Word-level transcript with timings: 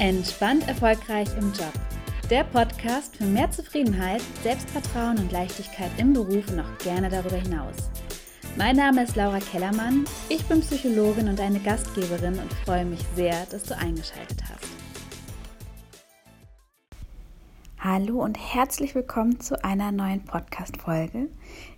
Entspannt 0.00 0.66
erfolgreich 0.66 1.28
im 1.36 1.52
Job. 1.52 1.74
Der 2.30 2.42
Podcast 2.44 3.14
für 3.16 3.24
mehr 3.24 3.50
Zufriedenheit, 3.50 4.22
Selbstvertrauen 4.42 5.18
und 5.18 5.30
Leichtigkeit 5.30 5.90
im 5.98 6.14
Beruf 6.14 6.50
und 6.50 6.60
auch 6.60 6.78
gerne 6.78 7.10
darüber 7.10 7.36
hinaus. 7.36 7.74
Mein 8.56 8.76
Name 8.76 9.02
ist 9.02 9.14
Laura 9.16 9.40
Kellermann, 9.40 10.06
ich 10.30 10.42
bin 10.46 10.62
Psychologin 10.62 11.28
und 11.28 11.38
eine 11.38 11.60
Gastgeberin 11.60 12.38
und 12.38 12.50
freue 12.64 12.86
mich 12.86 13.00
sehr, 13.14 13.44
dass 13.50 13.64
du 13.64 13.76
eingeschaltet 13.76 14.42
hast. 14.48 14.79
Hallo 17.82 18.22
und 18.22 18.34
herzlich 18.34 18.94
willkommen 18.94 19.40
zu 19.40 19.64
einer 19.64 19.90
neuen 19.90 20.22
Podcast-Folge. 20.22 21.30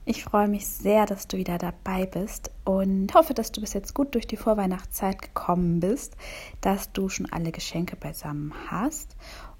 Ich 0.04 0.24
freue 0.24 0.48
mich 0.48 0.66
sehr, 0.66 1.06
dass 1.06 1.28
du 1.28 1.36
wieder 1.36 1.58
dabei 1.58 2.06
bist 2.06 2.50
und 2.64 3.14
hoffe, 3.14 3.34
dass 3.34 3.52
du 3.52 3.60
bis 3.60 3.72
jetzt 3.72 3.94
gut 3.94 4.16
durch 4.16 4.26
die 4.26 4.36
Vorweihnachtszeit 4.36 5.22
gekommen 5.22 5.78
bist, 5.78 6.16
dass 6.60 6.90
du 6.90 7.08
schon 7.08 7.30
alle 7.30 7.52
Geschenke 7.52 7.94
beisammen 7.94 8.52
hast 8.66 9.14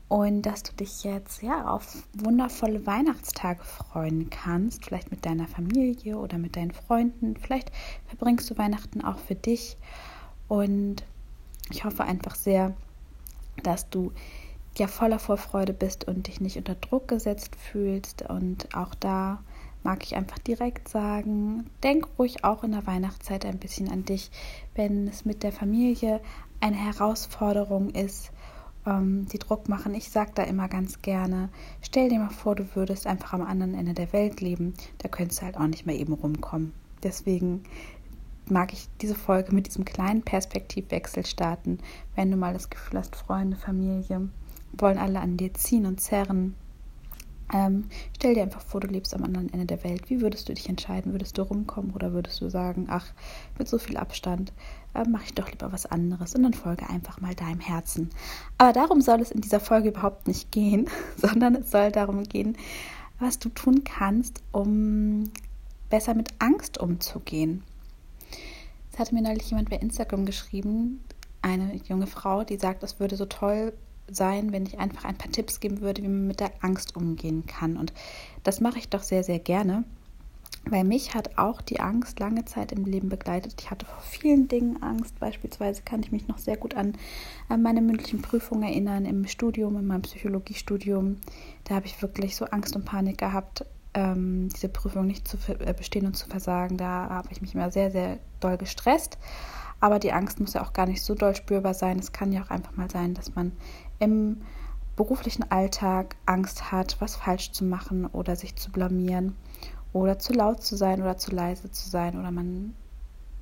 und 0.09 0.43
dass 0.43 0.65
du 0.65 0.73
dich 0.73 1.05
jetzt 1.05 1.43
ja 1.43 1.69
auf 1.69 2.03
wundervolle 2.13 2.87
Weihnachtstage 2.87 3.63
freuen 3.63 4.29
kannst, 4.29 4.85
vielleicht 4.85 5.13
mit 5.13 5.25
deiner 5.25 5.47
Familie 5.47 6.19
oder 6.19 6.39
mit 6.39 6.57
deinen 6.57 6.73
Freunden. 6.73 7.37
Vielleicht 7.37 7.71
verbringst 8.09 8.51
du 8.51 8.59
Weihnachten 8.59 9.01
auch 9.05 9.19
für 9.19 9.37
dich 9.37 9.77
und 10.49 11.05
ich 11.71 11.85
hoffe 11.85 12.03
einfach 12.03 12.35
sehr, 12.35 12.75
dass 13.63 13.89
du 13.91 14.11
ja 14.79 14.87
voller 14.87 15.19
Vorfreude 15.19 15.73
bist 15.73 16.07
und 16.07 16.27
dich 16.27 16.41
nicht 16.41 16.57
unter 16.57 16.75
Druck 16.75 17.09
gesetzt 17.09 17.57
fühlst. 17.57 18.23
Und 18.23 18.75
auch 18.75 18.95
da 18.95 19.43
mag 19.83 20.03
ich 20.05 20.17
einfach 20.17 20.39
direkt 20.39 20.89
sagen, 20.89 21.71
denk 21.83 22.07
ruhig 22.19 22.45
auch 22.45 22.65
in 22.65 22.73
der 22.73 22.87
Weihnachtszeit 22.87 23.45
ein 23.45 23.59
bisschen 23.59 23.91
an 23.91 24.05
dich, 24.05 24.31
wenn 24.75 25.09
es 25.09 25.25
mit 25.25 25.43
der 25.43 25.53
Familie 25.53 26.21
eine 26.61 26.77
Herausforderung 26.77 27.91
ist, 27.91 28.31
ähm, 28.87 29.27
die 29.27 29.39
Druck 29.39 29.69
machen. 29.69 29.95
Ich 29.95 30.11
sage 30.11 30.33
da 30.35 30.45
immer 30.45 30.69
ganz 30.69 31.03
gerne, 31.03 31.49
stell 31.81 32.09
dir 32.09 32.19
mal 32.19 32.31
vor, 32.31 32.55
du 32.55 32.65
würdest 32.75 33.07
einfach 33.07 33.33
am 33.33 33.43
anderen 33.43 33.75
Ende 33.75 33.95
der 33.95 34.13
Welt 34.13 34.41
leben, 34.41 34.75
da 34.99 35.09
könntest 35.09 35.41
du 35.41 35.47
halt 35.47 35.57
auch 35.57 35.67
nicht 35.67 35.87
mehr 35.87 35.99
eben 35.99 36.13
rumkommen. 36.13 36.73
Deswegen 37.03 37.65
mag 38.49 38.73
ich 38.73 38.89
diese 39.01 39.15
Folge 39.15 39.55
mit 39.55 39.67
diesem 39.67 39.85
kleinen 39.85 40.23
Perspektivwechsel 40.23 41.27
starten, 41.27 41.79
wenn 42.15 42.31
du 42.31 42.37
mal 42.37 42.53
das 42.53 42.71
Gefühl 42.71 42.99
hast, 42.99 43.17
Freunde, 43.17 43.57
Familie, 43.57 44.29
wollen 44.73 44.99
alle 44.99 45.21
an 45.21 45.37
dir 45.37 45.55
ziehen 45.55 45.87
und 45.87 46.01
zerren. 46.01 46.55
Ähm, 47.53 47.85
stell 48.17 48.35
dir 48.35 48.43
einfach 48.43 48.63
vor, 48.63 48.81
du 48.81 48.89
lebst 48.89 49.15
am 49.15 49.25
anderen 49.25 49.53
Ende 49.53 49.67
der 49.67 49.85
Welt. 49.85 50.09
Wie 50.09 50.23
würdest 50.23 50.49
du 50.49 50.55
dich 50.55 50.69
entscheiden? 50.69 51.13
Würdest 51.13 51.37
du 51.37 51.43
rumkommen 51.43 51.93
oder 51.93 52.13
würdest 52.13 52.41
du 52.41 52.49
sagen, 52.49 52.87
ach, 52.89 53.07
mit 53.59 53.69
so 53.69 53.79
viel 53.79 53.99
Abstand 53.99 54.53
äh, 54.95 55.05
mache 55.07 55.25
ich 55.25 55.35
doch 55.35 55.51
lieber 55.51 55.71
was 55.71 55.85
anderes 55.85 56.35
und 56.35 56.43
dann 56.45 56.55
folge 56.55 56.89
einfach 56.89 57.21
mal 57.21 57.35
deinem 57.35 57.61
Herzen. 57.61 58.11
Aber 58.57 58.73
darum 58.73 59.03
soll 59.03 59.21
es 59.21 59.31
in 59.31 59.43
dieser 59.43 59.61
Folge 59.61 59.91
überhaupt 59.91 60.27
nicht 60.27 60.51
gehen, 60.51 60.89
sondern 61.17 61.57
es 61.57 61.71
soll 61.71 61.93
darum 61.93 62.23
gehen, 62.25 62.57
was 63.19 63.39
du 63.39 63.51
tun 63.51 63.85
kannst, 63.85 64.43
um 64.53 65.31
besser 65.91 66.15
mit 66.15 66.31
Angst 66.39 66.79
umzugehen. 66.79 67.63
Es 68.93 68.99
hatte 68.99 69.15
mir 69.15 69.23
neulich 69.23 69.49
jemand 69.51 69.71
bei 69.71 69.77
Instagram 69.77 70.25
geschrieben, 70.25 71.03
eine 71.43 71.77
junge 71.89 72.07
Frau, 72.07 72.45
die 72.45 72.57
sagt, 72.57 72.83
es 72.83 73.01
würde 73.01 73.17
so 73.17 73.27
toll 73.27 73.73
sein, 74.09 74.53
wenn 74.53 74.67
ich 74.67 74.79
einfach 74.79 75.05
ein 75.05 75.17
paar 75.17 75.33
Tipps 75.33 75.61
geben 75.61 75.81
würde, 75.81 76.03
wie 76.03 76.09
man 76.09 76.27
mit 76.27 76.41
der 76.41 76.53
Angst 76.61 76.97
umgehen 76.97 77.47
kann. 77.47 77.77
Und 77.77 77.93
das 78.43 78.61
mache 78.61 78.79
ich 78.79 78.89
doch 78.89 79.03
sehr, 79.03 79.25
sehr 79.25 79.39
gerne. 79.39 79.85
Weil 80.65 80.85
mich 80.85 81.15
hat 81.15 81.39
auch 81.39 81.61
die 81.61 81.81
Angst 81.81 82.21
lange 82.21 82.45
Zeit 82.45 82.71
im 82.71 82.85
Leben 82.85 83.09
begleitet. 83.09 83.55
Ich 83.61 83.71
hatte 83.71 83.85
vor 83.85 84.01
vielen 84.01 84.47
Dingen 84.47 84.81
Angst. 84.81 85.19
Beispielsweise 85.19 85.83
kann 85.83 86.01
ich 86.01 86.13
mich 86.13 86.29
noch 86.29 86.39
sehr 86.39 86.57
gut 86.57 86.75
an, 86.77 86.93
an 87.49 87.63
meine 87.63 87.83
mündlichen 87.83 88.23
Prüfungen 88.23 88.63
erinnern 88.63 89.05
im 89.05 89.27
Studium, 89.27 89.77
in 89.77 89.87
meinem 89.87 90.03
Psychologiestudium. 90.03 91.17
Da 91.65 91.75
habe 91.75 91.87
ich 91.87 92.01
wirklich 92.01 92.37
so 92.37 92.45
Angst 92.45 92.77
und 92.77 92.85
Panik 92.85 93.19
gehabt, 93.19 93.65
ähm, 93.95 94.49
diese 94.55 94.69
Prüfung 94.69 95.07
nicht 95.07 95.27
zu 95.27 95.37
äh, 95.49 95.75
bestehen 95.75 96.07
und 96.07 96.17
zu 96.17 96.29
versagen. 96.29 96.77
Da 96.77 97.09
habe 97.09 97.29
ich 97.33 97.43
mich 97.43 97.55
immer 97.55 97.73
sehr, 97.73 97.91
sehr 97.91 98.19
doll 98.39 98.57
gestresst. 98.57 99.19
Aber 99.81 99.99
die 99.99 100.13
Angst 100.13 100.39
muss 100.39 100.55
ja 100.55 100.63
auch 100.63 100.73
gar 100.73 100.87
nicht 100.87 101.03
so 101.03 101.17
doll 101.17 101.35
spürbar 101.35 101.75
sein. 101.75 101.99
Es 101.99 102.13
kann 102.13 102.31
ja 102.31 102.43
auch 102.43 102.51
einfach 102.51 102.77
mal 102.77 102.89
sein, 102.89 103.15
dass 103.15 103.35
man 103.35 103.51
im 104.03 104.43
beruflichen 104.97 105.49
Alltag 105.51 106.17
Angst 106.27 106.73
hat, 106.73 106.97
was 106.99 107.15
falsch 107.15 107.53
zu 107.53 107.65
machen 107.65 108.05
oder 108.07 108.35
sich 108.35 108.57
zu 108.57 108.73
blamieren 108.73 109.37
oder 109.93 110.19
zu 110.19 110.33
laut 110.33 110.63
zu 110.63 110.77
sein 110.77 111.01
oder 111.01 111.17
zu 111.17 111.31
leise 111.31 111.71
zu 111.71 111.89
sein 111.89 112.19
oder 112.19 112.33
man 112.33 112.75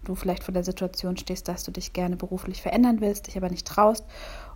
du 0.04 0.14
vielleicht 0.14 0.44
vor 0.44 0.54
der 0.54 0.64
Situation 0.64 1.16
stehst, 1.16 1.48
dass 1.48 1.64
du 1.64 1.70
dich 1.72 1.92
gerne 1.92 2.16
beruflich 2.16 2.62
verändern 2.62 3.00
willst, 3.00 3.26
dich 3.26 3.36
aber 3.36 3.48
nicht 3.48 3.66
traust 3.66 4.04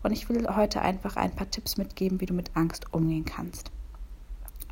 und 0.03 0.13
ich 0.13 0.29
will 0.29 0.47
heute 0.55 0.83
einfach 0.83 1.17
ein 1.17 1.35
paar 1.35 1.51
Tipps 1.51 1.77
mitgeben, 1.79 2.21
wie 2.21 2.27
du 2.27 2.35
mit 2.35 2.55
Angst 2.55 2.93
umgehen 2.93 3.25
kannst. 3.25 3.71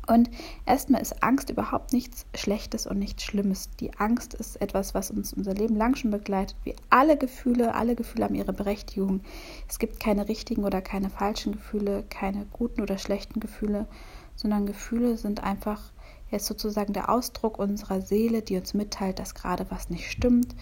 Und 0.05 0.29
erstmal 0.65 1.01
ist 1.01 1.23
Angst 1.23 1.49
überhaupt 1.49 1.93
nichts 1.93 2.25
Schlechtes 2.35 2.87
und 2.87 2.99
nichts 2.99 3.23
Schlimmes. 3.23 3.69
Die 3.79 3.93
Angst 3.97 4.33
ist 4.33 4.61
etwas, 4.61 4.93
was 4.93 5.11
uns 5.11 5.33
unser 5.33 5.53
Leben 5.53 5.77
lang 5.77 5.95
schon 5.95 6.11
begleitet. 6.11 6.57
Wie 6.63 6.75
alle 6.89 7.17
Gefühle, 7.17 7.73
alle 7.73 7.95
Gefühle 7.95 8.25
haben 8.25 8.35
ihre 8.35 8.51
Berechtigung. 8.51 9.21
Es 9.69 9.79
gibt 9.79 10.01
keine 10.01 10.27
richtigen 10.27 10.65
oder 10.65 10.81
keine 10.81 11.09
falschen 11.09 11.53
Gefühle, 11.53 12.03
keine 12.09 12.45
guten 12.51 12.81
oder 12.81 12.97
schlechten 12.97 13.39
Gefühle, 13.39 13.87
sondern 14.35 14.65
Gefühle 14.65 15.15
sind 15.15 15.41
einfach 15.41 15.93
jetzt 16.31 16.47
sozusagen 16.47 16.93
der 16.93 17.09
Ausdruck 17.09 17.57
unserer 17.57 18.01
Seele, 18.01 18.41
die 18.41 18.57
uns 18.57 18.73
mitteilt, 18.73 19.19
dass 19.19 19.35
gerade 19.35 19.67
was 19.69 19.89
nicht 19.89 20.11
stimmt 20.11 20.53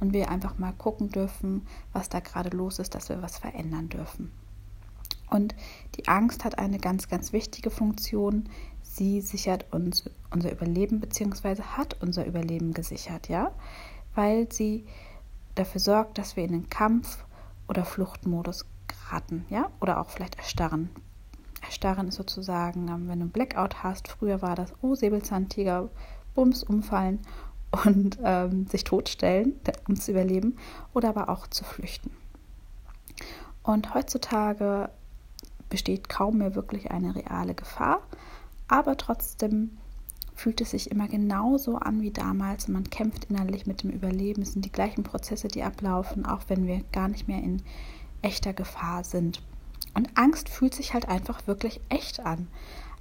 und 0.00 0.12
wir 0.12 0.28
einfach 0.30 0.58
mal 0.58 0.72
gucken 0.72 1.08
dürfen, 1.08 1.66
was 1.92 2.08
da 2.08 2.20
gerade 2.20 2.50
los 2.50 2.78
ist, 2.78 2.94
dass 2.94 3.08
wir 3.08 3.22
was 3.22 3.38
verändern 3.38 3.88
dürfen. 3.88 4.32
Und 5.30 5.54
die 5.94 6.08
Angst 6.08 6.44
hat 6.44 6.58
eine 6.58 6.78
ganz, 6.78 7.08
ganz 7.08 7.32
wichtige 7.32 7.70
Funktion, 7.70 8.48
sie 8.90 9.20
sichert 9.20 9.72
uns 9.72 10.10
unser 10.30 10.50
Überleben 10.50 11.00
beziehungsweise 11.00 11.76
hat 11.76 11.96
unser 12.00 12.26
Überleben 12.26 12.74
gesichert, 12.74 13.28
ja, 13.28 13.52
weil 14.14 14.52
sie 14.52 14.84
dafür 15.54 15.80
sorgt, 15.80 16.18
dass 16.18 16.36
wir 16.36 16.44
in 16.44 16.52
den 16.52 16.70
Kampf- 16.70 17.24
oder 17.68 17.84
Fluchtmodus 17.84 18.66
geraten, 18.88 19.44
ja, 19.48 19.70
oder 19.80 20.00
auch 20.00 20.10
vielleicht 20.10 20.36
erstarren. 20.36 20.90
Erstarren 21.62 22.08
ist 22.08 22.16
sozusagen, 22.16 22.88
ähm, 22.88 23.08
wenn 23.08 23.20
du 23.20 23.24
einen 23.24 23.30
Blackout 23.30 23.82
hast, 23.82 24.08
früher 24.08 24.42
war 24.42 24.56
das, 24.56 24.72
oh, 24.82 24.94
Säbelzahntiger, 24.94 25.88
Bums, 26.34 26.64
umfallen 26.64 27.20
und 27.84 28.18
ähm, 28.24 28.66
sich 28.66 28.82
totstellen, 28.82 29.54
um 29.88 29.94
zu 29.94 30.10
überleben, 30.10 30.56
oder 30.94 31.10
aber 31.10 31.28
auch 31.28 31.46
zu 31.46 31.64
flüchten. 31.64 32.10
Und 33.62 33.94
heutzutage 33.94 34.90
besteht 35.68 36.08
kaum 36.08 36.38
mehr 36.38 36.56
wirklich 36.56 36.90
eine 36.90 37.14
reale 37.14 37.54
Gefahr, 37.54 38.00
aber 38.70 38.96
trotzdem 38.96 39.76
fühlt 40.34 40.60
es 40.60 40.70
sich 40.70 40.90
immer 40.90 41.08
genauso 41.08 41.76
an 41.76 42.00
wie 42.00 42.12
damals 42.12 42.66
und 42.66 42.74
man 42.74 42.88
kämpft 42.88 43.26
innerlich 43.26 43.66
mit 43.66 43.82
dem 43.82 43.90
Überleben. 43.90 44.42
Es 44.42 44.52
sind 44.52 44.64
die 44.64 44.72
gleichen 44.72 45.02
Prozesse, 45.02 45.48
die 45.48 45.62
ablaufen, 45.62 46.24
auch 46.24 46.42
wenn 46.48 46.66
wir 46.66 46.82
gar 46.92 47.08
nicht 47.08 47.28
mehr 47.28 47.42
in 47.42 47.62
echter 48.22 48.54
Gefahr 48.54 49.04
sind. 49.04 49.42
Und 49.94 50.08
Angst 50.16 50.48
fühlt 50.48 50.74
sich 50.74 50.94
halt 50.94 51.08
einfach 51.08 51.46
wirklich 51.46 51.80
echt 51.88 52.24
an. 52.24 52.48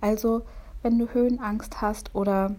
Also 0.01 0.41
wenn 0.81 0.97
du 0.97 1.07
Höhenangst 1.13 1.81
hast 1.81 2.13
oder 2.15 2.55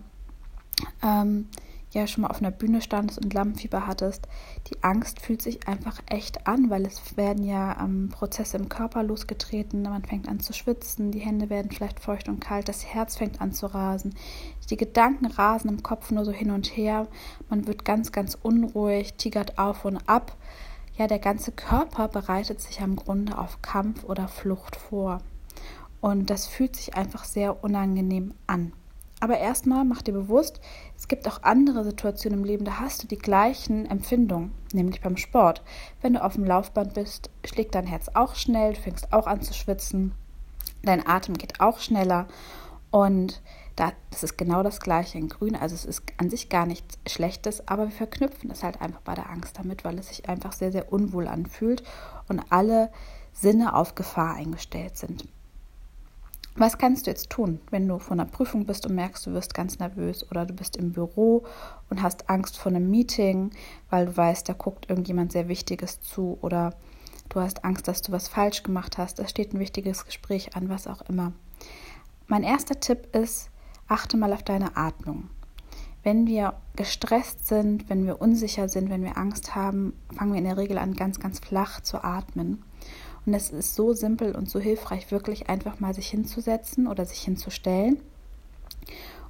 ähm, 1.03 1.49
ja 1.93 2.07
schon 2.07 2.23
mal 2.23 2.29
auf 2.29 2.41
einer 2.41 2.51
Bühne 2.51 2.81
standest 2.81 3.19
und 3.23 3.35
Lampenfieber 3.35 3.87
hattest, 3.87 4.29
die 4.69 4.83
Angst 4.83 5.21
fühlt 5.21 5.43
sich 5.43 5.67
einfach 5.67 6.01
echt 6.07 6.47
an, 6.47 6.71
weil 6.71 6.87
es 6.87 7.17
werden 7.17 7.45
ja 7.45 7.83
ähm, 7.83 8.11
Prozesse 8.11 8.57
im 8.57 8.69
Körper 8.69 9.03
losgetreten, 9.03 9.83
man 9.83 10.05
fängt 10.05 10.29
an 10.29 10.41
zu 10.41 10.53
schwitzen, 10.53 11.11
die 11.11 11.19
Hände 11.19 11.51
werden 11.51 11.71
vielleicht 11.71 12.01
feucht 12.01 12.29
und 12.29 12.41
kalt, 12.41 12.69
das 12.69 12.87
Herz 12.87 13.17
fängt 13.17 13.41
an 13.41 13.53
zu 13.53 13.67
rasen, 13.67 14.15
die 14.71 14.77
Gedanken 14.77 15.27
rasen 15.27 15.69
im 15.71 15.83
Kopf 15.83 16.11
nur 16.11 16.25
so 16.25 16.33
hin 16.33 16.51
und 16.51 16.77
her, 16.77 17.09
man 17.49 17.67
wird 17.67 17.85
ganz, 17.85 18.13
ganz 18.13 18.39
unruhig, 18.41 19.15
tigert 19.15 19.59
auf 19.59 19.85
und 19.85 20.09
ab. 20.09 20.37
Ja, 20.97 21.07
der 21.07 21.19
ganze 21.19 21.51
Körper 21.51 22.09
bereitet 22.09 22.61
sich 22.61 22.83
am 22.83 22.95
Grunde 22.95 23.39
auf 23.39 23.63
Kampf 23.63 24.05
oder 24.05 24.29
Flucht 24.29 24.77
vor. 24.77 25.23
Und 26.01 26.29
das 26.29 26.47
fühlt 26.47 26.77
sich 26.77 26.95
einfach 26.95 27.25
sehr 27.25 27.65
unangenehm 27.65 28.35
an. 28.47 28.73
Aber 29.21 29.39
erstmal 29.39 29.85
mach 29.85 30.01
dir 30.01 30.15
bewusst, 30.15 30.61
es 30.97 31.07
gibt 31.07 31.29
auch 31.29 31.43
andere 31.43 31.85
Situationen 31.85 32.41
im 32.41 32.45
Leben, 32.45 32.65
da 32.65 32.81
hast 32.81 33.03
du 33.03 33.07
die 33.07 33.19
gleichen 33.19 33.85
Empfindungen, 33.85 34.53
nämlich 34.73 35.03
beim 35.03 35.19
Sport. 35.19 35.63
Wenn 36.01 36.15
du 36.15 36.25
auf 36.25 36.35
dem 36.35 36.45
Laufband 36.45 36.95
bist, 36.95 37.29
schlägt 37.45 37.75
dein 37.75 37.87
Herz 37.87 38.09
auch 38.15 38.35
schnell, 38.35 38.73
du 38.73 38.81
fängst 38.81 39.13
auch 39.13 39.27
an 39.27 39.43
zu 39.43 39.53
schwitzen, 39.53 40.13
dein 40.83 41.07
Atem 41.07 41.37
geht 41.37 41.61
auch 41.61 41.81
schneller 41.81 42.29
und 42.91 43.43
da, 43.77 43.93
das 44.11 44.23
ist 44.23 44.37
genau 44.37 44.63
das 44.63 44.81
gleiche 44.81 45.19
in 45.19 45.29
Grün. 45.29 45.57
Also 45.57 45.75
es 45.75 45.85
ist 45.85 46.03
an 46.17 46.29
sich 46.29 46.49
gar 46.49 46.67
nichts 46.67 46.99
Schlechtes, 47.07 47.67
aber 47.69 47.85
wir 47.85 47.93
verknüpfen 47.93 48.51
es 48.51 48.63
halt 48.63 48.81
einfach 48.81 49.01
bei 49.03 49.15
der 49.15 49.31
Angst 49.31 49.59
damit, 49.59 49.85
weil 49.85 49.99
es 49.99 50.09
sich 50.09 50.29
einfach 50.29 50.53
sehr, 50.53 50.73
sehr 50.73 50.93
unwohl 50.93 51.29
anfühlt 51.29 51.83
und 52.29 52.43
alle 52.51 52.91
Sinne 53.33 53.75
auf 53.75 53.95
Gefahr 53.95 54.35
eingestellt 54.35 54.97
sind. 54.97 55.29
Was 56.57 56.79
kannst 56.79 57.07
du 57.07 57.11
jetzt 57.11 57.31
tun, 57.31 57.61
wenn 57.71 57.87
du 57.87 57.99
vor 57.99 58.13
einer 58.13 58.27
Prüfung 58.27 58.67
bist 58.67 58.85
und 58.87 58.95
merkst, 58.95 59.27
du 59.27 59.33
wirst 59.33 59.55
ganz 59.55 59.79
nervös 59.79 60.29
oder 60.31 60.45
du 60.47 60.55
bist 60.55 60.77
im 60.77 60.93
Büro 60.93 61.45
und 61.89 62.03
hast 62.03 62.29
Angst 62.29 62.59
vor 62.59 62.71
einem 62.71 62.91
Meeting, 62.91 63.51
weil 63.89 64.07
du 64.07 64.17
weißt, 64.17 64.49
da 64.49 64.53
guckt 64.53 64.91
irgendjemand 64.91 65.33
sehr 65.33 65.49
Wichtiges 65.49 66.01
zu 66.01 66.39
oder 66.43 66.75
du 67.29 67.41
hast 67.41 67.65
Angst, 67.65 67.87
dass 67.87 68.03
du 68.03 68.13
was 68.13 68.29
falsch 68.29 68.63
gemacht 68.63 68.99
hast, 68.99 69.21
es 69.21 69.31
steht 69.31 69.55
ein 69.55 69.61
wichtiges 69.61 70.05
Gespräch 70.05 70.57
an, 70.57 70.69
was 70.69 70.87
auch 70.87 71.03
immer. 71.03 71.33
Mein 72.27 72.43
erster 72.43 72.79
Tipp 72.79 73.15
ist, 73.15 73.51
achte 73.87 74.17
mal 74.17 74.33
auf 74.33 74.43
deine 74.43 74.77
Atmung. 74.77 75.31
Wenn 76.03 76.27
wir 76.27 76.55
gestresst 76.77 77.47
sind, 77.47 77.89
wenn 77.91 78.07
wir 78.07 78.21
unsicher 78.21 78.69
sind, 78.69 78.89
wenn 78.91 79.05
wir 79.05 79.19
Angst 79.19 79.55
haben, 79.55 79.93
fangen 80.15 80.33
wir 80.33 80.39
in 80.39 80.47
der 80.47 80.57
Regel 80.57 80.79
an, 80.79 80.95
ganz, 80.95 81.21
ganz 81.21 81.39
flach 81.41 81.81
zu 81.81 82.03
atmen. 82.03 82.65
Und 83.27 83.35
es 83.35 83.51
ist 83.51 83.75
so 83.75 83.93
simpel 83.93 84.35
und 84.35 84.49
so 84.49 84.59
hilfreich, 84.59 85.11
wirklich 85.11 85.49
einfach 85.49 85.81
mal 85.81 85.95
sich 85.95 86.09
hinzusetzen 86.09 86.87
oder 86.87 87.05
sich 87.05 87.21
hinzustellen 87.21 88.01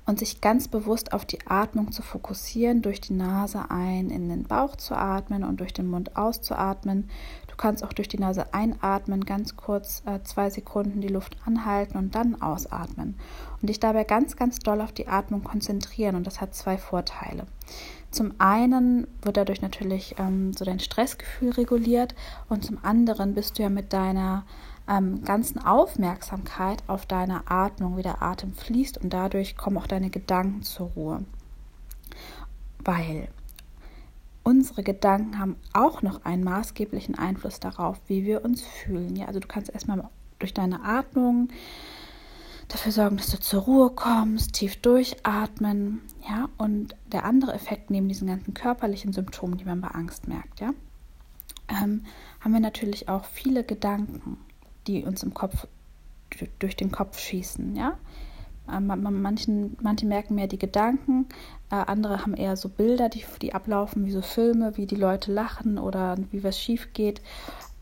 und 0.07 0.19
sich 0.19 0.41
ganz 0.41 0.69
bewusst 0.69 1.13
auf 1.13 1.25
die 1.25 1.47
Atmung 1.47 1.93
zu 1.93 2.03
fokussieren, 2.03 2.83
durch 2.83 3.01
die 3.01 3.13
Nase 3.13 3.71
ein 3.71 4.11
in 4.11 4.29
den 4.29 4.45
Bauch 4.45 4.77
zu 4.77 4.95
atmen 4.95 5.45
und 5.45 5.61
durch 5.61 5.73
den 5.73 5.87
Mund 5.87 6.17
auszuatmen. 6.17 7.09
Du 7.47 7.57
kannst 7.57 7.85
auch 7.85 7.93
durch 7.93 8.09
die 8.09 8.19
Nase 8.19 8.53
einatmen, 8.53 9.25
ganz 9.25 9.57
kurz 9.57 10.03
äh, 10.07 10.21
zwei 10.25 10.51
Sekunden 10.51 11.01
die 11.01 11.09
Luft 11.09 11.37
anhalten 11.45 11.97
und 11.97 12.15
dann 12.15 12.41
ausatmen 12.41 13.19
und 13.61 13.69
dich 13.69 13.79
dabei 13.79 14.05
ganz, 14.05 14.37
ganz 14.37 14.59
doll 14.59 14.81
auf 14.81 14.93
die 14.93 15.09
Atmung 15.09 15.45
konzentrieren 15.45 16.17
und 16.17 16.27
das 16.27 16.41
hat 16.41 16.55
zwei 16.55 16.79
Vorteile. 16.79 17.47
Zum 18.11 18.33
einen 18.39 19.07
wird 19.23 19.37
dadurch 19.37 19.63
natürlich 19.63 20.17
ähm, 20.19 20.53
so 20.53 20.65
dein 20.65 20.81
Stressgefühl 20.81 21.51
reguliert 21.53 22.15
und 22.49 22.65
zum 22.65 22.79
anderen 22.83 23.35
bist 23.35 23.59
du 23.59 23.63
ja 23.63 23.69
mit 23.69 23.93
deiner 23.93 24.45
ähm, 24.89 25.23
ganzen 25.25 25.65
Aufmerksamkeit 25.65 26.83
auf 26.89 27.07
deine 27.07 27.49
Atmung, 27.49 27.97
wie 27.97 28.03
der 28.03 28.21
Atem 28.21 28.53
fließt 28.53 28.99
und 28.99 29.11
dadurch 29.13 29.57
kommen 29.57 29.79
auch 29.79 29.87
deine 29.87 30.11
Gedanken 30.11 30.63
zur 30.63 30.89
Ruhe. 30.89 31.25
Weil 32.85 33.29
unsere 34.43 34.83
Gedanken 34.83 35.39
haben 35.39 35.57
auch 35.73 36.03
noch 36.03 36.25
einen 36.25 36.43
maßgeblichen 36.43 37.17
Einfluss 37.17 37.61
darauf, 37.61 38.01
wie 38.09 38.25
wir 38.25 38.45
uns 38.45 38.63
fühlen. 38.63 39.15
Ja, 39.15 39.27
also 39.27 39.39
du 39.39 39.47
kannst 39.47 39.71
erstmal 39.71 40.03
durch 40.41 40.55
deine 40.55 40.83
Atmung 40.83 41.49
dafür 42.73 42.93
sorgen, 42.93 43.17
dass 43.17 43.31
du 43.31 43.39
zur 43.39 43.63
Ruhe 43.63 43.91
kommst, 43.91 44.55
tief 44.55 44.77
durchatmen, 44.77 46.01
ja, 46.29 46.49
und 46.59 46.95
der 47.13 47.25
andere 47.25 47.53
Effekt 47.53 47.91
neben 47.91 48.09
diesen 48.09 48.29
ganzen 48.29 48.55
körperlichen 48.55 49.13
Symptomen, 49.13 49.59
die 49.59 49.65
man 49.65 49.81
bei 49.81 49.89
Angst 49.89 50.29
merkt, 50.29 50.61
ja, 50.61 50.71
ähm, 51.69 52.05
haben 52.41 52.53
wir 52.53 52.61
natürlich 52.61 53.09
auch 53.09 53.25
viele 53.25 53.65
Gedanken 53.65 54.39
die 54.87 55.05
uns 55.05 55.23
im 55.23 55.35
Kopf 55.35 55.67
durch 56.59 56.77
den 56.77 56.91
Kopf 56.91 57.19
schießen, 57.19 57.77
ja. 57.77 57.97
Ähm, 58.71 58.87
manchen, 58.87 59.77
manche 59.81 60.07
merken 60.07 60.37
mehr 60.37 60.47
die 60.47 60.59
Gedanken, 60.59 61.27
äh, 61.71 61.77
andere 61.77 62.21
haben 62.21 62.35
eher 62.35 62.57
so 62.57 62.69
Bilder, 62.69 63.09
die, 63.09 63.25
die 63.43 63.53
ablaufen, 63.53 64.07
wie 64.07 64.13
so 64.13 64.23
Filme, 64.23 64.77
wie 64.77 64.87
die 64.87 64.97
Leute 64.97 65.33
lachen 65.33 65.79
oder 65.79 66.17
wie 66.31 66.45
was 66.45 66.59
schief 66.59 66.93
geht. 66.93 67.21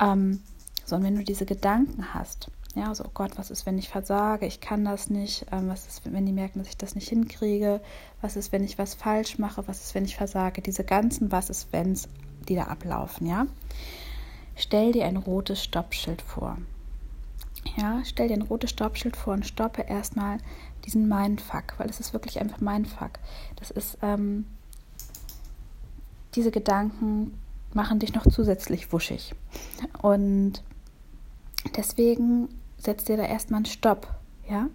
Ähm, 0.01 0.41
so, 0.87 0.97
und 0.97 1.03
wenn 1.03 1.17
du 1.17 1.25
diese 1.25 1.45
Gedanken 1.45 2.15
hast, 2.15 2.51
ja, 2.79 2.95
so, 2.95 3.05
oh 3.05 3.11
Gott, 3.13 3.33
was 3.37 3.51
ist, 3.51 3.67
wenn 3.67 3.77
ich 3.77 3.89
versage? 3.89 4.47
Ich 4.47 4.61
kann 4.61 4.85
das 4.85 5.11
nicht. 5.11 5.47
Ähm, 5.51 5.69
was 5.69 5.87
ist, 5.87 6.11
wenn 6.11 6.27
die 6.27 6.33
merken, 6.33 6.61
dass 6.61 6.69
ich 6.69 6.77
das 6.77 6.95
nicht 6.95 7.09
hinkriege? 7.09 7.81
Was 8.21 8.37
ist, 8.37 8.53
wenn 8.53 8.63
ich 8.63 8.79
was 8.79 8.95
falsch 8.95 9.39
mache? 9.39 9.67
Was 9.67 9.83
ist, 9.83 9.95
wenn 9.95 10.05
ich 10.05 10.17
versage? 10.17 10.63
Diese 10.63 10.85
ganzen 10.85 11.33
Was 11.33 11.51
ist, 11.51 11.73
wenns, 11.73 12.09
die 12.49 12.55
da 12.55 12.65
ablaufen, 12.65 13.27
ja. 13.27 13.47
Stell 14.55 14.93
dir 14.93 15.07
ein 15.07 15.17
rotes 15.17 15.63
Stoppschild 15.63 16.23
vor. 16.23 16.57
Ja, 17.77 18.03
stell 18.05 18.29
dir 18.29 18.35
ein 18.35 18.43
rotes 18.43 18.71
Stoppschild 18.71 19.17
vor 19.17 19.35
und 19.35 19.47
stoppe 19.47 19.83
erstmal 19.83 20.39
diesen 20.85 21.09
Mindfuck, 21.09 21.75
weil 21.79 21.91
es 21.91 22.01
ist 22.01 22.13
wirklich 22.13 22.41
einfach 22.41 22.61
Mindfuck. 22.61 23.19
Das 23.57 23.71
ist, 23.71 23.99
ähm, 24.03 24.47
diese 26.35 26.51
Gedanken 26.53 27.39
machen 27.75 27.99
dich 27.99 28.15
noch 28.15 28.27
zusätzlich 28.27 28.93
wuschig. 28.93 29.35
Und 30.01 30.63
deswegen 31.77 32.49
setzt 32.79 33.09
dir 33.09 33.17
da 33.17 33.25
erstmal 33.25 33.59
einen 33.59 33.67
Stopp, 33.67 34.09
ja. 34.49 34.69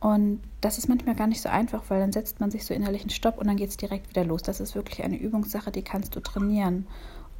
Und 0.00 0.40
das 0.60 0.78
ist 0.78 0.88
manchmal 0.88 1.14
gar 1.14 1.26
nicht 1.26 1.40
so 1.40 1.48
einfach, 1.48 1.82
weil 1.88 2.00
dann 2.00 2.12
setzt 2.12 2.38
man 2.38 2.50
sich 2.50 2.64
so 2.64 2.74
innerlich 2.74 3.02
einen 3.02 3.10
Stopp 3.10 3.38
und 3.38 3.46
dann 3.46 3.56
geht 3.56 3.70
es 3.70 3.76
direkt 3.76 4.08
wieder 4.10 4.24
los. 4.24 4.42
Das 4.42 4.60
ist 4.60 4.74
wirklich 4.74 5.02
eine 5.02 5.16
Übungssache, 5.16 5.72
die 5.72 5.82
kannst 5.82 6.14
du 6.14 6.20
trainieren. 6.20 6.86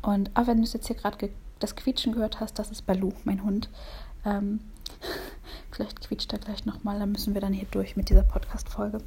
Und 0.03 0.31
auch 0.35 0.47
wenn 0.47 0.63
du 0.63 0.69
jetzt 0.69 0.87
hier 0.87 0.97
gerade 0.97 1.31
das 1.59 1.77
Quietschen 1.77 2.13
gehört 2.13 2.41
hast, 2.41 2.59
das 2.59 2.71
ist 2.71 2.87
Balu, 2.87 3.13
mein 3.25 3.43
Hund. 3.45 3.69
Ähm, 4.25 4.61
vielleicht 5.71 6.01
quietscht 6.01 6.33
er 6.33 6.39
gleich 6.39 6.65
nochmal, 6.65 6.99
dann 6.99 7.13
müssen 7.13 7.35
wir 7.35 7.41
dann 7.41 7.53
hier 7.53 7.69
durch 7.71 7.97
mit 7.97 8.09
dieser 8.09 8.23
Podcast-Folge. 8.23 8.99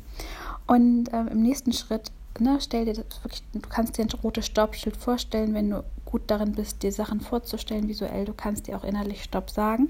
Und 0.68 1.09
ähm, 1.12 1.27
im 1.27 1.42
nächsten 1.42 1.74
Schritt, 1.74 2.12
ne, 2.39 2.59
stell 2.62 2.85
dir 2.85 2.94
das 2.94 3.24
wirklich, 3.24 3.44
du 3.53 3.59
kannst 3.59 3.97
dir 3.97 4.03
ein 4.03 4.12
rotes 4.24 4.45
Stoppschild 4.45 4.95
vorstellen, 4.95 5.53
wenn 5.53 5.69
du 5.69 5.83
gut 6.06 6.24
darin 6.27 6.53
bist, 6.53 6.83
dir 6.83 6.92
Sachen 6.92 7.21
vorzustellen 7.21 7.88
visuell. 7.88 8.25
Du 8.25 8.33
kannst 8.33 8.68
dir 8.68 8.77
auch 8.77 8.83
innerlich 8.83 9.24
Stopp 9.24 9.50
sagen. 9.50 9.89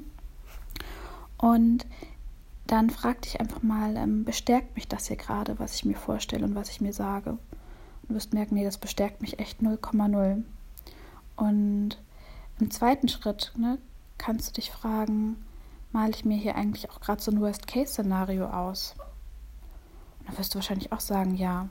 Und 1.39 1.85
dann 2.67 2.89
frag 2.89 3.23
dich 3.23 3.39
einfach 3.39 3.63
mal, 3.63 3.95
ähm, 3.97 4.25
bestärkt 4.25 4.75
mich 4.75 4.87
das 4.87 5.07
hier 5.07 5.15
gerade, 5.15 5.57
was 5.57 5.73
ich 5.75 5.85
mir 5.85 5.95
vorstelle 5.95 6.45
und 6.45 6.53
was 6.53 6.69
ich 6.69 6.81
mir 6.81 6.93
sage. 6.93 7.37
du 8.07 8.15
wirst 8.15 8.33
merken, 8.33 8.55
nee, 8.55 8.63
das 8.63 8.77
bestärkt 8.77 9.21
mich 9.21 9.39
echt 9.39 9.61
0,0. 9.61 10.43
Und 11.35 11.97
im 12.59 12.71
zweiten 12.71 13.07
Schritt, 13.07 13.53
ne, 13.55 13.77
kannst 14.17 14.49
du 14.49 14.53
dich 14.53 14.71
fragen, 14.71 15.43
male 15.91 16.11
ich 16.11 16.25
mir 16.25 16.37
hier 16.37 16.55
eigentlich 16.55 16.89
auch 16.91 16.99
gerade 16.99 17.21
so 17.21 17.31
ein 17.31 17.39
Worst-Case-Szenario 17.39 18.47
aus? 18.49 18.95
Und 20.19 20.27
dann 20.27 20.37
wirst 20.37 20.53
du 20.53 20.57
wahrscheinlich 20.57 20.91
auch 20.91 20.99
sagen, 20.99 21.35
ja. 21.35 21.69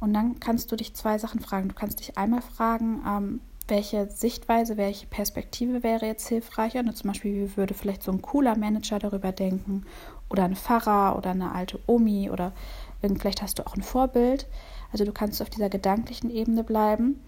Und 0.00 0.14
dann 0.14 0.38
kannst 0.38 0.70
du 0.70 0.76
dich 0.76 0.94
zwei 0.94 1.18
Sachen 1.18 1.40
fragen. 1.40 1.68
Du 1.68 1.74
kannst 1.74 1.98
dich 1.98 2.16
einmal 2.16 2.42
fragen, 2.42 3.02
ähm, 3.06 3.40
welche 3.68 4.10
Sichtweise, 4.10 4.76
welche 4.76 5.06
Perspektive 5.06 5.82
wäre 5.82 6.06
jetzt 6.06 6.28
hilfreicher. 6.28 6.80
Und 6.80 6.96
zum 6.96 7.08
Beispiel, 7.08 7.34
wie 7.34 7.56
würde 7.56 7.74
vielleicht 7.74 8.02
so 8.02 8.12
ein 8.12 8.22
cooler 8.22 8.56
Manager 8.56 8.98
darüber 8.98 9.32
denken? 9.32 9.84
Oder 10.30 10.44
ein 10.44 10.56
Pfarrer 10.56 11.16
oder 11.16 11.30
eine 11.30 11.52
alte 11.52 11.78
Omi 11.86 12.30
oder 12.30 12.52
vielleicht 13.00 13.42
hast 13.42 13.58
du 13.58 13.66
auch 13.66 13.74
ein 13.74 13.82
Vorbild. 13.82 14.46
Also 14.92 15.04
du 15.04 15.12
kannst 15.12 15.40
auf 15.42 15.50
dieser 15.50 15.68
gedanklichen 15.68 16.30
Ebene 16.30 16.64
bleiben. 16.64 17.20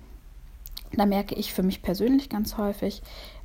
Da 0.93 1.07
merke 1.07 1.35
ich 1.35 1.53
für 1.53 1.63
mich 1.63 1.83
persönlich 1.83 2.29
ganz 2.29 2.57
häufig, 2.57 3.03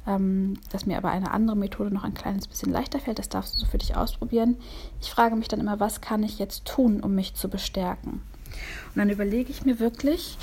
ähm, 0.08 0.56
dass 0.72 0.86
mir 0.86 0.98
aber 0.98 1.12
eine 1.12 1.32
andere 1.32 1.56
Methode 1.56 1.94
noch 1.94 2.04
ein 2.04 2.16
kleines 2.16 2.48
bisschen 2.48 2.72
leichter 2.72 3.00
fällt. 3.00 3.20
Das 3.20 3.30
darfst 3.30 3.54
du 3.54 3.60
so 3.60 3.66
für 3.66 3.78
dich 3.78 3.96
ausprobieren. 3.96 4.58
Ich 5.00 5.12
frage 5.12 5.36
mich 5.36 5.48
dann 5.48 5.60
immer, 5.60 5.80
was 5.80 6.02
kann 6.02 6.24
ich 6.24 6.40
jetzt 6.40 6.66
tun, 6.66 7.02
um 7.02 7.14
mich 7.14 7.36
zu 7.36 7.48
bestärken? 7.48 8.14
Und 8.14 8.96
dann 8.96 9.10
überlege 9.10 9.52
ich 9.52 9.66
mir 9.66 9.80
wirklich, 9.80 10.38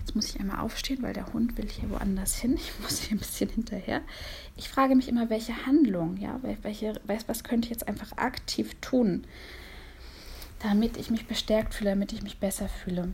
jetzt 0.00 0.14
muss 0.14 0.28
ich 0.28 0.40
einmal 0.40 0.60
aufstehen, 0.60 1.02
weil 1.02 1.12
der 1.12 1.32
Hund 1.32 1.56
will 1.56 1.68
hier 1.68 1.90
woanders 1.90 2.36
hin. 2.36 2.54
Ich 2.56 2.72
muss 2.80 3.00
hier 3.00 3.16
ein 3.16 3.20
bisschen 3.20 3.50
hinterher. 3.50 4.02
Ich 4.56 4.68
frage 4.68 4.94
mich 4.94 5.08
immer, 5.08 5.30
welche 5.30 5.66
Handlung, 5.66 6.16
ja, 6.16 6.40
welche, 6.62 7.00
was 7.26 7.44
könnte 7.44 7.66
ich 7.66 7.70
jetzt 7.70 7.88
einfach 7.88 8.16
aktiv 8.16 8.74
tun, 8.80 9.24
damit 10.60 10.96
ich 10.96 11.10
mich 11.10 11.26
bestärkt 11.26 11.74
fühle, 11.74 11.90
damit 11.90 12.12
ich 12.12 12.22
mich 12.22 12.38
besser 12.38 12.68
fühle. 12.68 13.12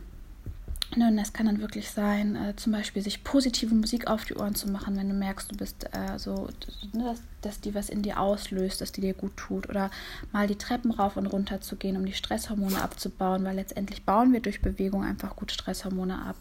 Und 0.93 1.15
das 1.15 1.31
kann 1.31 1.45
dann 1.45 1.61
wirklich 1.61 1.89
sein, 1.89 2.35
äh, 2.35 2.55
zum 2.57 2.73
Beispiel 2.73 3.01
sich 3.01 3.23
positive 3.23 3.73
Musik 3.73 4.07
auf 4.07 4.25
die 4.25 4.35
Ohren 4.35 4.55
zu 4.55 4.69
machen, 4.69 4.97
wenn 4.97 5.07
du 5.07 5.15
merkst, 5.15 5.49
du 5.49 5.55
bist 5.55 5.85
äh, 5.93 6.19
so, 6.19 6.49
ne, 6.91 7.03
dass, 7.05 7.21
dass 7.41 7.61
die 7.61 7.73
was 7.73 7.89
in 7.89 8.01
dir 8.01 8.19
auslöst, 8.19 8.81
dass 8.81 8.91
die 8.91 8.99
dir 8.99 9.13
gut 9.13 9.37
tut. 9.37 9.69
Oder 9.69 9.89
mal 10.33 10.47
die 10.47 10.57
Treppen 10.57 10.91
rauf 10.91 11.15
und 11.15 11.27
runter 11.27 11.61
zu 11.61 11.77
gehen, 11.77 11.95
um 11.95 12.05
die 12.05 12.13
Stresshormone 12.13 12.81
abzubauen, 12.81 13.45
weil 13.45 13.55
letztendlich 13.55 14.03
bauen 14.03 14.33
wir 14.33 14.41
durch 14.41 14.61
Bewegung 14.61 15.05
einfach 15.05 15.37
gut 15.37 15.53
Stresshormone 15.53 16.25
ab. 16.25 16.35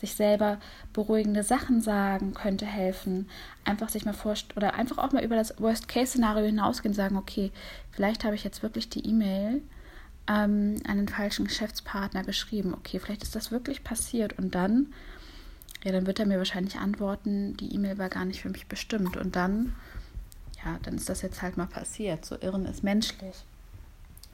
Sich 0.00 0.14
selber 0.14 0.58
beruhigende 0.92 1.42
Sachen 1.42 1.80
sagen 1.80 2.34
könnte 2.34 2.66
helfen. 2.66 3.28
Einfach 3.64 3.88
sich 3.88 4.04
mal 4.04 4.12
vorstellen, 4.12 4.56
oder 4.56 4.74
einfach 4.74 4.98
auch 4.98 5.10
mal 5.10 5.24
über 5.24 5.34
das 5.34 5.60
Worst-Case-Szenario 5.60 6.46
hinausgehen 6.46 6.94
sagen, 6.94 7.16
okay, 7.16 7.50
vielleicht 7.90 8.22
habe 8.22 8.36
ich 8.36 8.44
jetzt 8.44 8.62
wirklich 8.62 8.88
die 8.88 9.04
E-Mail 9.04 9.60
ähm, 10.28 10.76
einen 10.86 11.08
falschen 11.08 11.46
Geschäftspartner 11.46 12.22
geschrieben. 12.22 12.74
Okay, 12.74 12.98
vielleicht 12.98 13.22
ist 13.22 13.34
das 13.34 13.50
wirklich 13.50 13.82
passiert. 13.82 14.38
Und 14.38 14.54
dann, 14.54 14.92
ja, 15.84 15.92
dann 15.92 16.06
wird 16.06 16.20
er 16.20 16.26
mir 16.26 16.38
wahrscheinlich 16.38 16.76
antworten, 16.76 17.56
die 17.56 17.74
E-Mail 17.74 17.98
war 17.98 18.08
gar 18.08 18.24
nicht 18.24 18.42
für 18.42 18.50
mich 18.50 18.66
bestimmt. 18.66 19.16
Und 19.16 19.36
dann, 19.36 19.74
ja, 20.64 20.78
dann 20.82 20.94
ist 20.94 21.08
das 21.08 21.22
jetzt 21.22 21.40
halt 21.42 21.56
mal 21.56 21.66
passiert. 21.66 22.24
So 22.24 22.36
irren 22.40 22.66
ist 22.66 22.84
menschlich. 22.84 23.44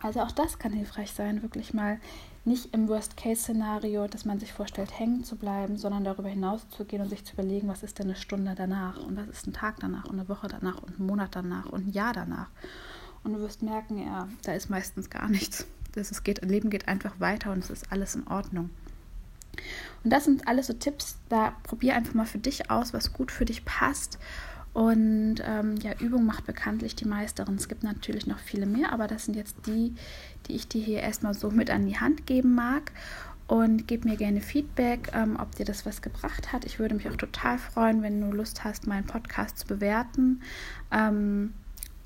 Also 0.01 0.21
auch 0.21 0.33
das 0.33 0.59
kann 0.59 0.73
hilfreich 0.73 1.13
sein, 1.13 1.43
wirklich 1.43 1.73
mal 1.73 1.99
nicht 2.45 2.75
im 2.75 2.89
Worst-Case-Szenario, 2.89 4.07
dass 4.07 4.27
man 4.27 4.39
sich 4.39 4.53
vorstellt, 4.53 4.99
hängen 4.99 5.25
zu 5.25 5.37
bleiben, 5.37 5.79
sondern 5.79 6.05
darüber 6.05 6.29
hinaus 6.29 6.69
zu 6.69 6.85
gehen 6.85 7.01
und 7.01 7.09
sich 7.09 7.25
zu 7.25 7.33
überlegen, 7.33 7.69
was 7.69 7.83
ist 7.83 7.99
denn 7.99 8.09
eine 8.09 8.17
Stunde 8.17 8.55
danach 8.55 8.99
und 9.03 9.17
was 9.17 9.29
ist 9.29 9.47
ein 9.47 9.55
Tag 9.55 9.77
danach 9.81 10.05
und 10.05 10.19
eine 10.19 10.29
Woche 10.29 10.49
danach 10.49 10.83
und 10.83 11.01
ein 11.01 11.07
Monat 11.07 11.31
danach 11.35 11.67
und 11.67 11.87
ein 11.87 11.93
Jahr 11.93 12.13
danach. 12.13 12.51
Und 13.23 13.33
du 13.33 13.41
wirst 13.41 13.63
merken, 13.63 13.97
ja, 13.97 14.29
da 14.43 14.53
ist 14.53 14.69
meistens 14.69 15.09
gar 15.09 15.31
nichts 15.31 15.67
das 15.95 16.11
es 16.11 16.23
geht, 16.23 16.43
Leben 16.45 16.71
geht 16.71 16.89
einfach 16.89 17.21
weiter 17.21 17.53
und 17.53 17.65
es 17.65 17.71
ist 17.71 17.93
alles 17.93 18.15
in 18.15 18.27
Ordnung. 18.27 18.71
Und 20.03 20.11
das 20.13 20.25
sind 20.25 20.49
alles 20.49 20.67
so 20.67 20.73
Tipps, 20.73 21.17
da 21.29 21.55
probier 21.63 21.95
einfach 21.95 22.15
mal 22.15 22.27
für 22.27 22.39
dich 22.39 22.71
aus, 22.71 22.93
was 22.93 23.13
gut 23.13 23.31
für 23.31 23.45
dich 23.45 23.65
passt. 23.65 24.19
Und 24.73 25.37
ähm, 25.45 25.77
ja, 25.77 25.93
Übung 26.01 26.27
macht 26.27 26.47
bekanntlich 26.47 26.97
die 26.97 27.05
Meisterin. 27.05 27.55
Es 27.55 27.69
gibt 27.69 27.85
natürlich 27.85 28.27
noch 28.27 28.41
viele 28.41 28.67
mehr, 28.67 28.93
aber 28.93 29.07
das 29.07 29.25
sind 29.25 29.37
jetzt 29.37 29.57
die, 29.67 29.95
die 30.47 30.57
ich 30.57 30.67
dir 30.67 30.83
hier 30.83 31.01
erstmal 31.01 31.35
so 31.35 31.51
mit 31.51 31.71
an 31.71 31.87
die 31.87 31.99
Hand 31.99 32.27
geben 32.27 32.55
mag. 32.55 32.91
und 33.47 33.87
gib 33.87 34.05
mir 34.05 34.17
gerne 34.17 34.41
Feedback, 34.41 35.11
ähm, 35.13 35.37
ob 35.39 35.55
dir 35.55 35.67
das 35.67 35.85
was 35.85 36.01
gebracht 36.03 36.53
hat. 36.53 36.65
Ich 36.65 36.79
würde 36.79 36.95
mich 36.95 37.09
auch 37.09 37.17
total 37.17 37.59
freuen, 37.59 38.03
wenn 38.03 38.21
du 38.21 38.35
Lust 38.35 38.65
hast, 38.65 38.87
meinen 38.87 39.07
Podcast 39.07 39.59
zu 39.59 39.67
bewerten. 39.67 40.41
Ähm, 40.91 41.53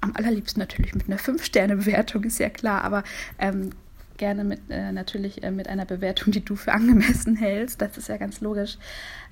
am 0.00 0.14
allerliebsten 0.14 0.60
natürlich 0.60 0.94
mit 0.94 1.08
einer 1.08 1.18
5-Sterne-Bewertung, 1.18 2.24
ist 2.24 2.38
ja 2.38 2.50
klar, 2.50 2.82
aber 2.82 3.02
ähm, 3.38 3.70
gerne 4.16 4.44
mit 4.44 4.60
äh, 4.68 4.92
natürlich 4.92 5.42
äh, 5.42 5.50
mit 5.50 5.68
einer 5.68 5.86
Bewertung, 5.86 6.32
die 6.32 6.44
du 6.44 6.56
für 6.56 6.72
angemessen 6.72 7.36
hältst. 7.36 7.80
Das 7.80 7.96
ist 7.96 8.08
ja 8.08 8.16
ganz 8.16 8.40
logisch. 8.40 8.76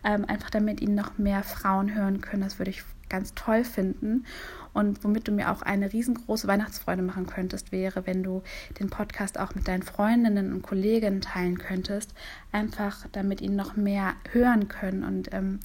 Ähm, 0.04 0.24
einfach 0.24 0.50
damit 0.50 0.80
ihn 0.80 0.94
noch 0.94 1.18
mehr 1.18 1.42
Frauen 1.42 1.94
hören 1.94 2.20
können. 2.20 2.42
Das 2.42 2.58
würde 2.58 2.70
ich 2.70 2.82
ganz 3.16 3.34
toll 3.34 3.64
finden. 3.64 4.26
Und 4.74 5.02
womit 5.02 5.26
du 5.26 5.32
mir 5.32 5.50
auch 5.50 5.62
eine 5.62 5.90
riesengroße 5.90 6.46
Weihnachtsfreude 6.46 7.00
machen 7.00 7.26
könntest, 7.26 7.72
wäre, 7.72 8.06
wenn 8.06 8.22
du 8.22 8.42
den 8.78 8.90
Podcast 8.90 9.40
auch 9.40 9.54
mit 9.54 9.66
deinen 9.66 9.82
Freundinnen 9.82 10.52
und 10.52 10.60
Kolleginnen 10.60 11.22
teilen 11.22 11.56
könntest. 11.56 12.12
Einfach 12.52 13.06
damit 13.12 13.40
ihn 13.40 13.56
noch 13.56 13.74
mehr 13.76 14.14
hören 14.32 14.68
können 14.68 15.02
und 15.02 15.32
ähm, 15.32 15.60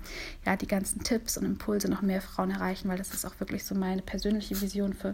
ja, 0.45 0.55
die 0.55 0.67
ganzen 0.67 1.03
Tipps 1.03 1.37
und 1.37 1.43
Impulse 1.43 1.89
noch 1.89 2.01
mehr 2.01 2.21
Frauen 2.21 2.51
erreichen, 2.51 2.87
weil 2.87 2.97
das 2.97 3.13
ist 3.13 3.25
auch 3.25 3.37
wirklich 3.41 3.65
so 3.65 3.75
meine 3.75 4.01
persönliche 4.01 4.61
Vision 4.61 4.93
für 4.93 5.11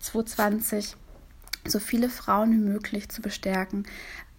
2020 0.00 0.96
so 1.66 1.78
viele 1.78 2.08
Frauen 2.10 2.52
wie 2.52 2.70
möglich 2.70 3.08
zu 3.08 3.22
bestärken, 3.22 3.84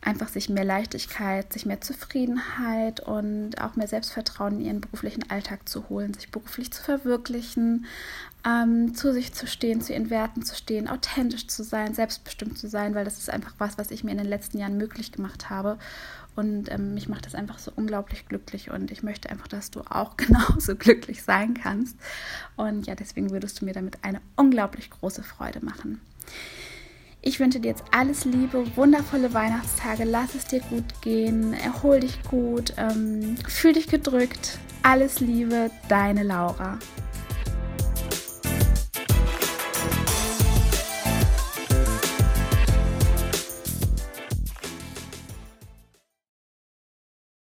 einfach 0.01 0.29
sich 0.29 0.49
mehr 0.49 0.65
Leichtigkeit, 0.65 1.53
sich 1.53 1.65
mehr 1.65 1.79
Zufriedenheit 1.79 3.01
und 3.01 3.61
auch 3.61 3.75
mehr 3.75 3.87
Selbstvertrauen 3.87 4.59
in 4.59 4.65
ihren 4.65 4.81
beruflichen 4.81 5.29
Alltag 5.29 5.69
zu 5.69 5.89
holen, 5.89 6.13
sich 6.13 6.31
beruflich 6.31 6.71
zu 6.71 6.81
verwirklichen, 6.81 7.85
ähm, 8.45 8.95
zu 8.95 9.13
sich 9.13 9.33
zu 9.33 9.45
stehen, 9.45 9.81
zu 9.81 9.93
ihren 9.93 10.09
Werten 10.09 10.43
zu 10.43 10.55
stehen, 10.55 10.87
authentisch 10.87 11.47
zu 11.47 11.63
sein, 11.63 11.93
selbstbestimmt 11.93 12.57
zu 12.57 12.67
sein, 12.67 12.95
weil 12.95 13.05
das 13.05 13.19
ist 13.19 13.29
einfach 13.29 13.53
was, 13.59 13.77
was 13.77 13.91
ich 13.91 14.03
mir 14.03 14.11
in 14.11 14.17
den 14.17 14.27
letzten 14.27 14.57
Jahren 14.57 14.77
möglich 14.77 15.11
gemacht 15.11 15.51
habe. 15.51 15.77
Und 16.35 16.71
ähm, 16.71 16.93
mich 16.95 17.07
macht 17.09 17.25
das 17.25 17.35
einfach 17.35 17.59
so 17.59 17.71
unglaublich 17.75 18.25
glücklich 18.27 18.71
und 18.71 18.89
ich 18.89 19.03
möchte 19.03 19.29
einfach, 19.29 19.49
dass 19.49 19.69
du 19.69 19.81
auch 19.81 20.17
genauso 20.17 20.75
glücklich 20.75 21.21
sein 21.21 21.53
kannst. 21.53 21.95
Und 22.55 22.87
ja, 22.87 22.95
deswegen 22.95 23.29
würdest 23.29 23.61
du 23.61 23.65
mir 23.65 23.73
damit 23.73 24.03
eine 24.03 24.21
unglaublich 24.35 24.89
große 24.89 25.21
Freude 25.21 25.63
machen. 25.63 26.01
Ich 27.23 27.39
wünsche 27.39 27.59
dir 27.59 27.69
jetzt 27.69 27.83
alles 27.91 28.25
Liebe, 28.25 28.65
wundervolle 28.75 29.31
Weihnachtstage, 29.31 30.05
lass 30.05 30.33
es 30.33 30.45
dir 30.45 30.59
gut 30.59 30.85
gehen, 31.01 31.53
erhol 31.53 31.99
dich 31.99 32.23
gut, 32.23 32.73
ähm, 32.77 33.35
fühl 33.47 33.73
dich 33.73 33.85
gedrückt. 33.85 34.57
Alles 34.81 35.19
Liebe, 35.19 35.69
deine 35.87 36.23
Laura. 36.23 36.79